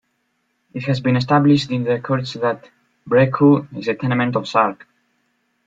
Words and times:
It 0.73 0.81
has 0.85 0.99
been 0.99 1.15
established 1.15 1.69
in 1.69 1.83
the 1.83 1.99
courts 1.99 2.33
that 2.33 2.67
Brecqhou 3.07 3.67
is 3.77 3.87
a 3.87 3.93
"tenement" 3.93 4.35
of 4.35 4.47
Sark. 4.47 4.87